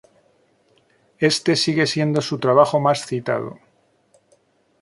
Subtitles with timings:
[1.19, 3.59] Éste sigue siendo su trabajo más citado.